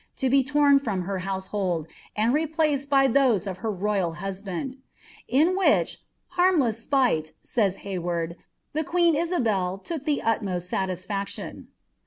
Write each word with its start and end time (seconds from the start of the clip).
to 0.15 0.31
be 0.31 0.43
lom 0.55 0.79
from 0.79 1.03
her 1.03 1.19
household, 1.19 1.85
and 2.15 2.33
replaced 2.33 2.89
by 2.89 3.07
tliowi 3.07 3.45
at 3.45 3.57
te 3.57 3.67
royal 3.67 4.15
husbuod, 4.15 4.79
ia 5.31 5.51
which 5.51 5.65
^ 5.91 5.97
harmless 6.29 6.81
spite," 6.81 7.33
says 7.43 7.75
Hay 7.85 7.99
ward. 7.99 8.31
^ 8.31 8.35
the 8.73 8.83
fNCi 8.83 9.13
Isabel 9.13 9.77
tuok 9.85 10.05
the 10.05 10.23
utmost 10.23 10.71
saiislaction." 10.71 11.67